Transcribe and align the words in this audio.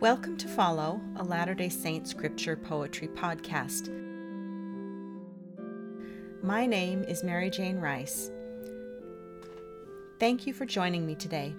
Welcome 0.00 0.36
to 0.36 0.46
Follow, 0.46 1.00
a 1.16 1.24
Latter 1.24 1.54
day 1.54 1.68
Saint 1.68 2.06
scripture 2.06 2.54
poetry 2.54 3.08
podcast. 3.08 3.88
My 6.40 6.66
name 6.66 7.02
is 7.02 7.24
Merrijane 7.24 7.82
Rice. 7.82 8.30
Thank 10.20 10.46
you 10.46 10.54
for 10.54 10.66
joining 10.66 11.04
me 11.04 11.16
today. 11.16 11.52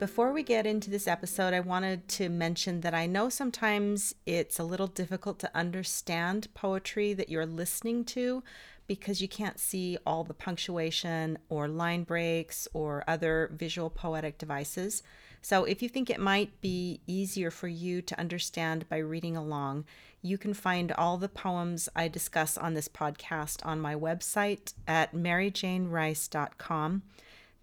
Before 0.00 0.32
we 0.32 0.42
get 0.42 0.66
into 0.66 0.90
this 0.90 1.06
episode, 1.06 1.54
I 1.54 1.60
wanted 1.60 2.08
to 2.08 2.28
mention 2.28 2.80
that 2.80 2.94
I 2.94 3.06
know 3.06 3.28
sometimes 3.28 4.16
it's 4.26 4.58
a 4.58 4.64
little 4.64 4.88
difficult 4.88 5.38
to 5.38 5.56
understand 5.56 6.52
poetry 6.52 7.14
that 7.14 7.28
you're 7.28 7.46
listening 7.46 8.04
to 8.06 8.42
because 8.88 9.22
you 9.22 9.28
can't 9.28 9.60
see 9.60 9.96
all 10.04 10.24
the 10.24 10.34
punctuation 10.34 11.38
or 11.48 11.68
line 11.68 12.02
breaks 12.02 12.66
or 12.74 13.04
other 13.06 13.52
visual 13.54 13.88
poetic 13.88 14.36
devices. 14.36 15.04
So, 15.44 15.64
if 15.64 15.82
you 15.82 15.90
think 15.90 16.08
it 16.08 16.18
might 16.18 16.58
be 16.62 17.02
easier 17.06 17.50
for 17.50 17.68
you 17.68 18.00
to 18.00 18.18
understand 18.18 18.88
by 18.88 18.96
reading 18.96 19.36
along, 19.36 19.84
you 20.22 20.38
can 20.38 20.54
find 20.54 20.90
all 20.92 21.18
the 21.18 21.28
poems 21.28 21.86
I 21.94 22.08
discuss 22.08 22.56
on 22.56 22.72
this 22.72 22.88
podcast 22.88 23.58
on 23.62 23.78
my 23.78 23.94
website 23.94 24.72
at 24.88 25.14
merrijanerice.com. 25.14 27.02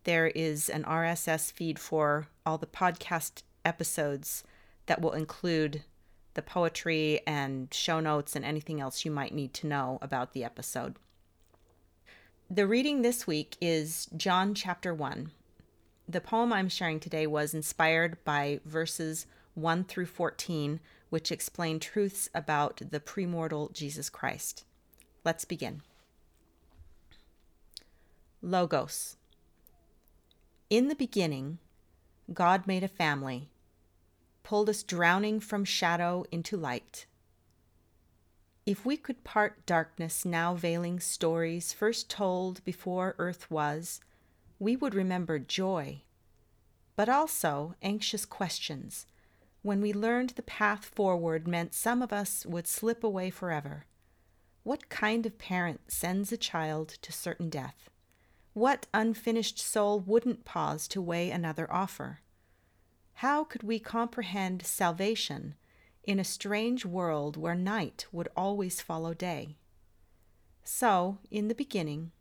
There 0.03 0.27
is 0.27 0.70
an 0.70 0.84
RSS 0.84 1.52
feed 1.52 1.80
for 1.80 2.27
all 2.45 2.59
the 2.59 2.67
podcast 2.67 3.41
episodes 3.66 4.44
that 4.86 5.02
will 5.02 5.13
include 5.13 5.81
the 6.36 6.44
poetry 6.44 7.22
and 7.25 7.73
show 7.73 8.00
notes 8.00 8.36
and 8.36 8.45
anything 8.45 8.80
else 8.80 9.05
you 9.05 9.09
might 9.09 9.34
need 9.34 9.55
to 9.55 9.66
know 9.66 9.98
about 10.03 10.34
the 10.34 10.44
episode. 10.44 10.98
The 12.48 12.67
reading 12.67 13.02
this 13.02 13.25
week 13.25 13.58
is 13.59 14.08
John 14.16 14.53
chapter 14.53 14.94
1. 14.94 15.31
The 16.11 16.20
poem 16.20 16.52
I'm 16.52 16.67
sharing 16.67 16.99
today 16.99 17.25
was 17.25 17.53
inspired 17.53 18.22
by 18.25 18.59
verses 18.66 19.27
1 19.53 19.86
through 19.86 20.08
14, 20.08 20.81
which 21.09 21.31
explain 21.31 21.80
truths 21.80 22.30
about 22.36 22.81
the 22.91 22.99
premortal 22.99 23.72
Jesus 23.72 24.09
Christ. 24.09 24.66
Let's 25.23 25.45
begin. 25.45 25.83
Logos. 28.41 29.16
In 30.69 30.89
the 30.89 30.95
beginning, 30.95 31.59
God 32.33 32.67
made 32.67 32.83
a 32.83 32.89
family, 32.89 33.49
pulled 34.43 34.67
us 34.67 34.83
drowning 34.83 35.39
from 35.39 35.64
shadow 35.64 36.25
into 36.30 36.58
light. 36.58 37.05
If 38.66 38.86
we 38.86 38.97
could 38.97 39.23
part 39.23 39.66
darkness 39.66 40.25
now 40.25 40.55
veiling 40.55 40.99
stories 40.99 41.71
first 41.71 42.09
told 42.09 42.61
before 42.66 43.16
earth 43.17 43.49
was, 43.49 44.02
we 44.62 44.76
would 44.76 44.94
remember 44.94 45.40
joy, 45.40 46.04
but 46.95 47.09
also 47.09 47.73
anxious 47.81 48.26
questions 48.26 49.08
when 49.64 49.81
we 49.81 49.92
learned 49.92 50.30
the 50.30 50.44
path 50.44 50.86
forward 50.86 51.48
meant 51.48 51.73
some 51.73 52.00
of 52.04 52.14
us 52.14 52.45
would 52.45 52.67
slip 52.67 53.04
away 53.04 53.32
forever. 53.32 53.86
What 54.62 54.88
kind 54.88 55.26
of 55.26 55.39
parent 55.39 55.92
sends 55.92 56.32
a 56.32 56.38
child 56.38 56.89
to 57.02 57.12
certain 57.12 57.50
death? 57.50 57.89
What 58.54 58.86
unfinished 58.94 59.58
soul 59.58 60.00
wouldn't 60.00 60.45
pause 60.45 60.88
to 60.89 61.02
weigh 61.02 61.32
another 61.32 61.72
offer? 61.73 62.20
How 63.14 63.44
could 63.44 63.64
we 63.64 63.80
comprehend 63.80 64.64
salvation 64.64 65.56
in 66.04 66.20
a 66.20 66.23
strange 66.23 66.86
world 66.86 67.36
where 67.36 67.56
night 67.56 68.06
would 68.12 68.30
always 68.38 68.80
follow 68.80 69.16
day? 69.16 69.58
So, 70.64 71.17
in 71.32 71.48
the 71.48 71.56
beginning, 71.56 72.12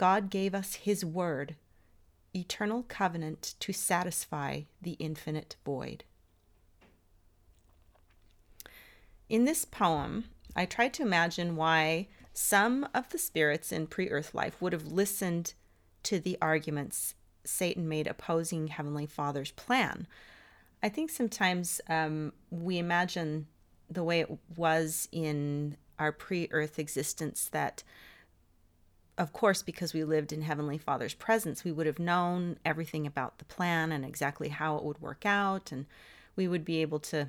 God 0.00 0.30
gave 0.30 0.54
us 0.54 0.76
His 0.76 1.04
Word, 1.04 1.56
eternal 2.34 2.84
covenant 2.84 3.54
to 3.60 3.74
satisfy 3.74 4.62
the 4.80 4.92
infinite 4.92 5.56
void. 5.62 6.04
In 9.28 9.44
this 9.44 9.66
poem, 9.66 10.24
I 10.56 10.64
tried 10.64 10.94
to 10.94 11.02
imagine 11.02 11.54
why 11.54 12.08
some 12.32 12.88
of 12.94 13.10
the 13.10 13.18
spirits 13.18 13.72
in 13.72 13.88
pre 13.88 14.08
earth 14.08 14.34
life 14.34 14.56
would 14.62 14.72
have 14.72 14.86
listened 14.86 15.52
to 16.04 16.18
the 16.18 16.38
arguments 16.40 17.14
Satan 17.44 17.86
made 17.86 18.06
opposing 18.06 18.68
Heavenly 18.68 19.04
Father's 19.04 19.50
plan. 19.50 20.06
I 20.82 20.88
think 20.88 21.10
sometimes 21.10 21.78
um, 21.90 22.32
we 22.48 22.78
imagine 22.78 23.48
the 23.90 24.02
way 24.02 24.20
it 24.20 24.30
was 24.56 25.10
in 25.12 25.76
our 25.98 26.10
pre 26.10 26.48
earth 26.52 26.78
existence 26.78 27.50
that 27.52 27.82
of 29.20 29.34
course, 29.34 29.62
because 29.62 29.92
we 29.92 30.02
lived 30.02 30.32
in 30.32 30.40
Heavenly 30.40 30.78
Father's 30.78 31.12
presence, 31.12 31.62
we 31.62 31.72
would 31.72 31.86
have 31.86 31.98
known 31.98 32.58
everything 32.64 33.06
about 33.06 33.36
the 33.36 33.44
plan 33.44 33.92
and 33.92 34.02
exactly 34.02 34.48
how 34.48 34.76
it 34.78 34.82
would 34.82 35.02
work 35.02 35.26
out, 35.26 35.70
and 35.70 35.84
we 36.36 36.48
would 36.48 36.64
be 36.64 36.80
able 36.80 37.00
to 37.00 37.28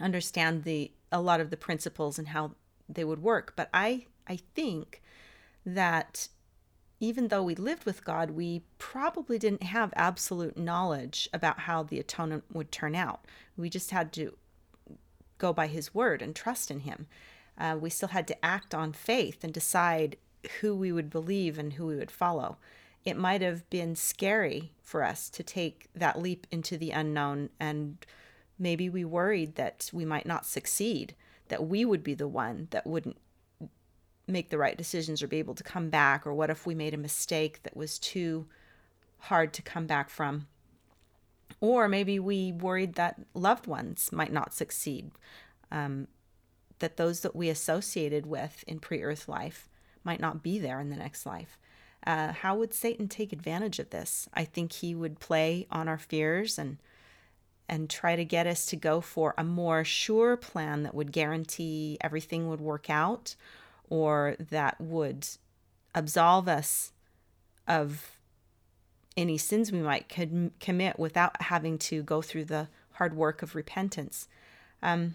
understand 0.00 0.64
the 0.64 0.90
a 1.12 1.20
lot 1.20 1.38
of 1.38 1.50
the 1.50 1.56
principles 1.58 2.18
and 2.18 2.28
how 2.28 2.52
they 2.88 3.04
would 3.04 3.22
work. 3.22 3.52
But 3.54 3.68
I 3.74 4.06
I 4.26 4.38
think 4.54 5.02
that 5.66 6.28
even 6.98 7.28
though 7.28 7.42
we 7.42 7.54
lived 7.56 7.84
with 7.84 8.06
God, 8.06 8.30
we 8.30 8.62
probably 8.78 9.38
didn't 9.38 9.64
have 9.64 9.92
absolute 9.94 10.56
knowledge 10.56 11.28
about 11.34 11.60
how 11.60 11.82
the 11.82 12.00
atonement 12.00 12.44
would 12.50 12.72
turn 12.72 12.94
out. 12.94 13.26
We 13.54 13.68
just 13.68 13.90
had 13.90 14.14
to 14.14 14.34
go 15.36 15.52
by 15.52 15.66
His 15.66 15.94
word 15.94 16.22
and 16.22 16.34
trust 16.34 16.70
in 16.70 16.80
Him. 16.80 17.06
Uh, 17.58 17.76
we 17.78 17.90
still 17.90 18.08
had 18.08 18.26
to 18.28 18.42
act 18.44 18.74
on 18.74 18.94
faith 18.94 19.44
and 19.44 19.52
decide 19.52 20.16
who 20.60 20.74
we 20.74 20.92
would 20.92 21.10
believe 21.10 21.58
and 21.58 21.74
who 21.74 21.86
we 21.86 21.96
would 21.96 22.10
follow. 22.10 22.58
It 23.04 23.16
might 23.16 23.42
have 23.42 23.68
been 23.70 23.96
scary 23.96 24.72
for 24.82 25.02
us 25.02 25.28
to 25.30 25.42
take 25.42 25.88
that 25.94 26.20
leap 26.20 26.46
into 26.50 26.76
the 26.76 26.90
unknown, 26.90 27.50
and 27.58 28.04
maybe 28.58 28.88
we 28.88 29.04
worried 29.04 29.56
that 29.56 29.90
we 29.92 30.04
might 30.04 30.26
not 30.26 30.46
succeed, 30.46 31.14
that 31.48 31.66
we 31.66 31.84
would 31.84 32.04
be 32.04 32.14
the 32.14 32.28
one 32.28 32.68
that 32.70 32.86
wouldn't 32.86 33.16
make 34.28 34.50
the 34.50 34.58
right 34.58 34.78
decisions 34.78 35.22
or 35.22 35.26
be 35.26 35.38
able 35.38 35.54
to 35.54 35.64
come 35.64 35.90
back, 35.90 36.26
or 36.26 36.32
what 36.32 36.50
if 36.50 36.64
we 36.64 36.74
made 36.74 36.94
a 36.94 36.98
mistake 36.98 37.62
that 37.64 37.76
was 37.76 37.98
too 37.98 38.46
hard 39.18 39.52
to 39.54 39.62
come 39.62 39.86
back 39.86 40.08
from? 40.08 40.46
Or 41.60 41.88
maybe 41.88 42.18
we 42.18 42.52
worried 42.52 42.94
that 42.94 43.20
loved 43.34 43.66
ones 43.66 44.10
might 44.12 44.32
not 44.32 44.54
succeed, 44.54 45.10
um, 45.72 46.06
that 46.78 46.96
those 46.96 47.20
that 47.20 47.34
we 47.34 47.48
associated 47.48 48.26
with 48.26 48.64
in 48.66 48.78
pre 48.78 49.02
earth 49.02 49.28
life 49.28 49.68
might 50.04 50.20
not 50.20 50.42
be 50.42 50.58
there 50.58 50.80
in 50.80 50.90
the 50.90 50.96
next 50.96 51.26
life. 51.26 51.58
Uh, 52.06 52.32
how 52.32 52.56
would 52.56 52.74
Satan 52.74 53.08
take 53.08 53.32
advantage 53.32 53.78
of 53.78 53.90
this? 53.90 54.28
I 54.34 54.44
think 54.44 54.72
he 54.72 54.94
would 54.94 55.20
play 55.20 55.66
on 55.70 55.88
our 55.88 55.98
fears 55.98 56.58
and 56.58 56.78
and 57.68 57.88
try 57.88 58.16
to 58.16 58.24
get 58.24 58.46
us 58.46 58.66
to 58.66 58.76
go 58.76 59.00
for 59.00 59.34
a 59.38 59.44
more 59.44 59.82
sure 59.84 60.36
plan 60.36 60.82
that 60.82 60.94
would 60.94 61.12
guarantee 61.12 61.96
everything 62.02 62.48
would 62.48 62.60
work 62.60 62.90
out 62.90 63.34
or 63.88 64.36
that 64.50 64.78
would 64.80 65.26
absolve 65.94 66.48
us 66.48 66.92
of 67.66 68.18
any 69.16 69.38
sins 69.38 69.70
we 69.70 69.78
might 69.78 70.08
com- 70.08 70.50
commit 70.60 70.98
without 70.98 71.40
having 71.42 71.78
to 71.78 72.02
go 72.02 72.20
through 72.20 72.44
the 72.44 72.68
hard 72.92 73.14
work 73.14 73.42
of 73.42 73.54
repentance. 73.54 74.28
Um, 74.82 75.14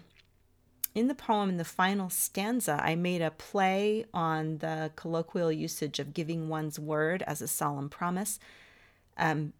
in 0.94 1.08
the 1.08 1.14
poem, 1.14 1.48
in 1.48 1.56
the 1.58 1.64
final 1.64 2.10
stanza, 2.10 2.80
I 2.82 2.94
made 2.94 3.22
a 3.22 3.30
play 3.30 4.04
on 4.12 4.58
the 4.58 4.90
colloquial 4.96 5.52
usage 5.52 5.98
of 5.98 6.14
giving 6.14 6.48
one's 6.48 6.78
word 6.78 7.22
as 7.26 7.40
a 7.42 7.48
solemn 7.48 7.88
promise, 7.88 8.38
um, 9.16 9.52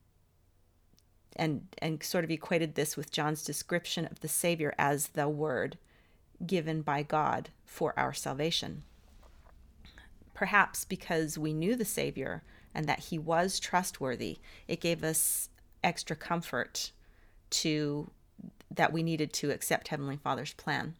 and 1.36 1.68
and 1.78 2.02
sort 2.02 2.24
of 2.24 2.30
equated 2.30 2.74
this 2.74 2.96
with 2.96 3.12
John's 3.12 3.44
description 3.44 4.06
of 4.06 4.20
the 4.20 4.28
Savior 4.28 4.74
as 4.78 5.08
the 5.08 5.28
Word 5.28 5.78
given 6.44 6.82
by 6.82 7.02
God 7.02 7.50
for 7.64 7.96
our 7.98 8.12
salvation. 8.12 8.82
Perhaps 10.34 10.84
because 10.84 11.38
we 11.38 11.52
knew 11.52 11.76
the 11.76 11.84
Savior 11.84 12.42
and 12.74 12.86
that 12.86 13.00
He 13.00 13.18
was 13.18 13.60
trustworthy, 13.60 14.38
it 14.66 14.80
gave 14.80 15.04
us 15.04 15.48
extra 15.84 16.16
comfort 16.16 16.90
to 17.50 18.10
that 18.70 18.92
we 18.92 19.02
needed 19.02 19.32
to 19.34 19.50
accept 19.50 19.88
Heavenly 19.88 20.16
Father's 20.16 20.52
plan. 20.54 20.94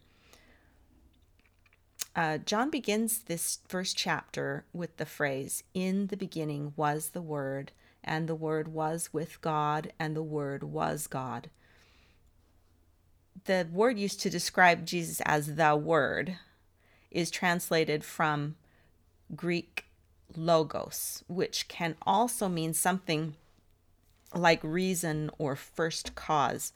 Uh, 2.19 2.37
John 2.37 2.69
begins 2.69 3.21
this 3.21 3.61
first 3.69 3.97
chapter 3.97 4.65
with 4.73 4.97
the 4.97 5.07
phrase, 5.07 5.63
In 5.73 6.09
the 6.09 6.17
beginning 6.17 6.73
was 6.75 7.11
the 7.11 7.23
Word, 7.23 7.71
and 8.03 8.29
the 8.29 8.35
Word 8.35 8.67
was 8.67 9.11
with 9.13 9.41
God, 9.41 9.93
and 10.01 10.17
the 10.17 10.23
Word 10.25 10.65
was 10.65 11.07
God. 11.07 11.49
The 13.45 13.69
word 13.73 14.01
used 14.01 14.21
to 14.23 14.31
describe 14.31 14.85
Jesus 14.85 15.23
as 15.27 15.55
the 15.55 15.77
Word 15.77 16.39
is 17.13 17.31
translated 17.31 18.03
from 18.03 18.57
Greek 19.37 19.85
logos, 20.37 21.23
which 21.29 21.69
can 21.69 21.95
also 22.03 22.49
mean 22.49 22.75
something 22.75 23.37
like 24.35 24.65
reason 24.65 25.31
or 25.39 25.55
first 25.55 26.17
cause. 26.17 26.73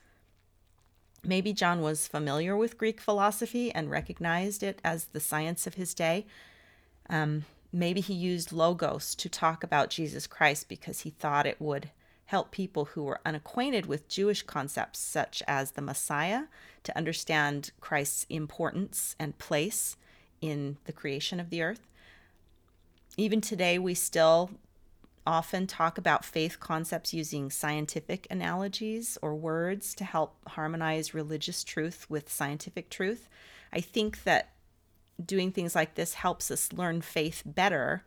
Maybe 1.25 1.53
John 1.53 1.81
was 1.81 2.09
familiar 2.09 2.57
with 2.57 2.79
Greek 2.79 3.01
philosophy 3.01 3.73
and 3.73 3.91
recognized 3.91 4.63
it 4.63 4.81
as 4.85 5.05
the 5.07 5.21
science 5.21 5.67
of 5.67 5.75
his 5.75 5.95
day. 5.95 6.27
Um, 7.09 7.45
maybe 7.73 8.01
he 8.01 8.15
used 8.15 8.53
logos 8.53 9.15
to 9.17 9.29
talk 9.29 9.63
about 9.63 9.91
Jesus 9.91 10.27
Christ 10.27 10.69
because 10.69 11.01
he 11.01 11.11
thought 11.11 11.47
it 11.47 11.61
would 11.61 11.91
help 12.27 12.51
people 12.51 12.87
who 12.87 13.05
were 13.05 13.21
unacquainted 13.25 13.87
with 13.87 14.09
Jewish 14.09 14.43
concepts 14.43 14.99
such 14.99 15.43
as 15.47 15.73
the 15.73 15.83
Messiah 15.83 16.45
to 16.83 16.97
understand 16.97 17.71
Christ's 17.81 18.27
importance 18.29 19.15
and 19.19 19.39
place 19.39 19.97
in 20.41 20.79
the 20.87 20.93
creation 20.93 21.39
of 21.39 21.51
the 21.51 21.63
earth. 21.63 21.87
Even 23.17 23.41
today, 23.41 23.79
we 23.79 23.95
still 23.95 24.51
often 25.27 25.67
talk 25.67 25.99
about 25.99 26.25
faith 26.25 26.59
concepts 26.59 27.15
using 27.15 27.51
scientific 27.51 28.27
analogies 28.31 29.17
or 29.23 29.35
words 29.35 29.95
to 29.95 30.05
help 30.05 30.37
harmonize 30.49 31.15
religious 31.15 31.63
truth 31.63 32.07
with 32.09 32.31
scientific 32.31 32.91
truth. 32.91 33.29
I 33.73 33.81
think 33.81 34.25
that 34.25 34.53
doing 35.25 35.53
things 35.53 35.75
like 35.75 35.95
this 35.95 36.15
helps 36.15 36.51
us 36.51 36.73
learn 36.73 37.03
faith 37.03 37.43
better 37.47 38.05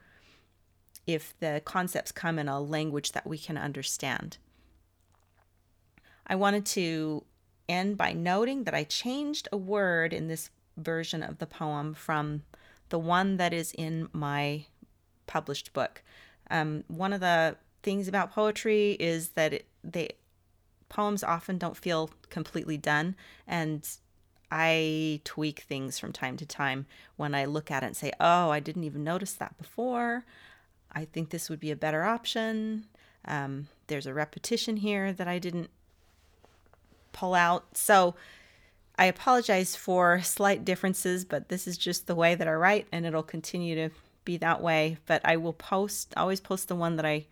if 1.08 1.34
the 1.40 1.62
concepts 1.64 2.12
come 2.12 2.40
in 2.40 2.50
a 2.50 2.60
language 2.60 3.14
that 3.14 3.28
we 3.28 3.38
can 3.38 3.58
understand. 3.58 4.38
I 6.28 6.36
wanted 6.36 6.66
to 6.68 7.24
end 7.70 7.98
by 7.98 8.14
noting 8.14 8.64
that 8.64 8.74
I 8.74 8.84
changed 8.84 9.48
a 9.52 9.58
word 9.58 10.14
in 10.14 10.28
this 10.28 10.50
version 10.78 11.24
of 11.24 11.38
the 11.38 11.48
poem 11.48 11.94
from 11.94 12.44
the 12.90 13.00
one 13.00 13.38
that 13.38 13.54
is 13.54 13.72
in 13.74 14.10
my 14.12 14.66
published 15.28 15.74
book. 15.74 16.04
Um, 16.50 16.84
one 16.88 17.14
of 17.14 17.20
the 17.20 17.56
things 17.84 18.08
about 18.08 18.32
poetry 18.32 18.94
is 19.00 19.30
that 19.30 19.54
it, 19.54 19.66
they 19.84 20.10
poems 20.90 21.24
often 21.24 21.58
don't 21.58 21.78
feel 21.78 22.10
completely 22.30 22.78
done, 22.78 23.16
and 23.48 23.88
I 24.52 25.22
tweak 25.24 25.62
things 25.62 26.00
from 26.00 26.14
time 26.14 26.38
to 26.38 26.46
time 26.46 26.86
when 27.16 27.34
I 27.34 27.46
look 27.46 27.72
at 27.72 27.84
it 27.84 27.88
and 27.88 27.98
say, 27.98 28.12
"Oh, 28.20 28.50
I 28.50 28.60
didn't 28.60 28.84
even 28.84 29.04
notice 29.04 29.34
that 29.34 29.58
before." 29.58 30.26
I 30.92 31.06
think 31.06 31.30
this 31.30 31.50
would 31.50 31.60
be 31.60 31.72
a 31.72 31.76
better 31.76 32.04
option. 32.04 32.86
Um, 33.26 33.68
there's 33.88 34.06
a 34.06 34.14
repetition 34.14 34.78
here 34.78 35.12
that 35.12 35.28
I 35.28 35.40
didn't 35.40 35.70
pull 37.12 37.34
out. 37.34 37.78
So 37.78 38.16
I 38.98 39.06
apologize 39.06 39.76
for 39.76 40.22
slight 40.22 40.64
differences, 40.64 41.26
but 41.26 41.50
this 41.50 41.68
is 41.68 41.78
just 41.78 42.08
the 42.08 42.16
way 42.16 42.36
that 42.36 42.48
I 42.48 42.54
write, 42.54 42.88
and 42.92 43.06
it'll 43.06 43.24
continue 43.24 43.76
to 43.76 43.90
be 44.26 44.38
that 44.38 44.62
way. 44.62 44.98
But 45.06 45.22
I 45.24 45.38
will 45.38 45.54
post, 45.54 46.14
always 46.18 46.42
post 46.42 46.68
the 46.68 46.76
one 46.76 46.96
that 46.98 47.06
I 47.06 47.28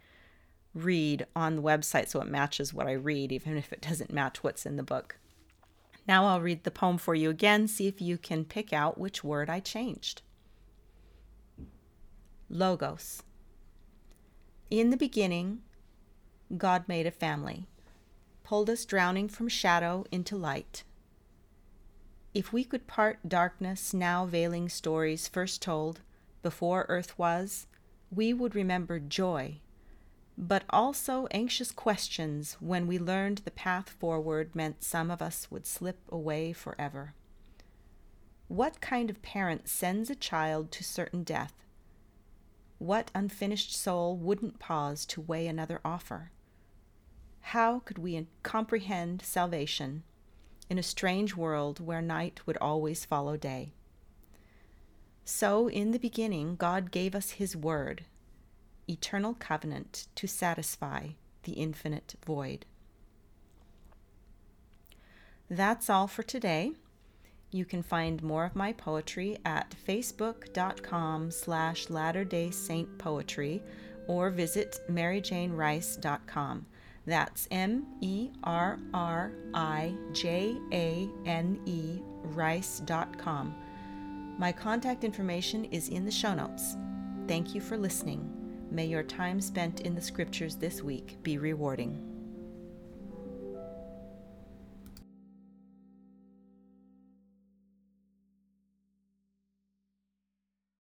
read 0.74 1.26
on 1.36 1.56
the 1.56 1.62
website 1.62 2.08
so 2.08 2.22
it 2.22 2.28
matches 2.28 2.74
what 2.74 2.88
I 2.88 2.94
read, 2.94 3.32
even 3.32 3.58
if 3.58 3.74
it 3.74 3.82
doesn't 3.82 4.14
match 4.14 4.44
what's 4.44 4.66
in 4.66 4.78
the 4.78 4.84
book. 4.84 5.18
Now 6.08 6.26
I'll 6.26 6.42
read 6.42 6.64
the 6.64 6.72
poem 6.72 6.98
for 6.98 7.16
you 7.16 7.30
again, 7.30 7.68
see 7.68 7.88
if 7.88 8.02
you 8.02 8.18
can 8.18 8.46
pick 8.46 8.74
out 8.74 8.98
which 8.98 9.24
word 9.24 9.50
I 9.50 9.60
changed. 9.60 10.22
Logos. 12.50 13.24
In 14.70 14.90
the 14.90 14.98
beginning, 14.98 15.62
God 16.58 16.84
made 16.88 17.08
a 17.08 17.12
family, 17.12 17.68
pulled 18.44 18.70
us 18.70 18.86
drowning 18.86 19.30
from 19.30 19.48
shadow 19.48 20.06
into 20.12 20.36
light. 20.36 20.84
If 22.34 22.52
we 22.52 22.64
could 22.64 22.88
part 22.88 23.30
darkness, 23.30 23.94
now 23.94 24.26
veiling 24.26 24.68
stories 24.68 25.28
first 25.28 25.62
told, 25.62 26.02
before 26.44 26.86
earth 26.90 27.18
was, 27.18 27.66
we 28.12 28.34
would 28.34 28.54
remember 28.54 29.00
joy, 29.00 29.60
but 30.38 30.64
also 30.70 31.28
anxious 31.32 31.72
questions 31.72 32.58
when 32.60 32.86
we 32.86 33.00
learned 33.00 33.40
the 33.40 33.52
path 33.52 33.90
forward 33.90 34.54
meant 34.56 34.84
some 34.84 35.10
of 35.10 35.22
us 35.22 35.50
would 35.50 35.66
slip 35.66 36.00
away 36.10 36.54
forever. 36.54 37.16
What 38.48 38.82
kind 38.82 39.10
of 39.10 39.24
parent 39.24 39.68
sends 39.68 40.10
a 40.10 40.16
child 40.16 40.72
to 40.74 40.84
certain 40.84 41.24
death? 41.24 41.54
What 42.78 43.10
unfinished 43.16 43.76
soul 43.76 44.18
wouldn't 44.18 44.60
pause 44.60 45.06
to 45.08 45.22
weigh 45.22 45.48
another 45.48 45.80
offer? 45.84 46.32
How 47.40 47.80
could 47.80 47.98
we 47.98 48.28
comprehend 48.44 49.22
salvation 49.22 50.04
in 50.70 50.78
a 50.78 50.84
strange 50.84 51.36
world 51.36 51.80
where 51.80 52.02
night 52.02 52.42
would 52.46 52.58
always 52.58 53.06
follow 53.06 53.38
day? 53.38 53.74
So, 55.26 55.70
in 55.70 55.92
the 55.92 56.00
beginning, 56.00 56.56
God 56.56 56.92
gave 56.92 57.16
us 57.16 57.32
His 57.32 57.56
Word, 57.56 58.06
eternal 58.90 59.34
covenant 59.34 60.08
to 60.16 60.28
satisfy 60.28 61.10
the 61.44 61.54
infinite 61.54 62.16
void. 62.26 62.66
That's 65.50 65.90
all 65.90 66.08
for 66.08 66.24
today. 66.24 66.74
You 67.52 67.66
can 67.66 67.84
find 67.84 68.24
more 68.24 68.46
of 68.46 68.56
my 68.56 68.74
poetry 68.74 69.38
at 69.46 69.76
facebook.com 69.88 71.30
slash 71.32 71.90
Latter-day 71.90 72.50
Saint 72.50 72.98
Poetry 72.98 73.62
or 74.08 74.32
visit 74.32 74.80
merrijanerice.com. 74.90 76.66
That's 77.06 77.48
M-E-R-R-I-J-A-N-E 77.52 78.32
rice.com. 82.24 83.56
My 84.44 84.52
contact 84.52 85.06
information 85.06 85.64
is 85.72 85.88
in 85.88 86.04
the 86.04 86.12
show 86.12 86.34
notes. 86.34 86.76
Thank 87.30 87.56
you 87.56 87.62
for 87.62 87.78
listening. 87.78 88.30
May 88.72 88.86
your 88.86 89.02
time 89.02 89.40
spent 89.40 89.80
in 89.80 89.96
the 89.96 90.02
scriptures 90.02 90.58
this 90.58 90.84
week 90.84 91.16
be 91.24 91.38
rewarding. 91.38 92.13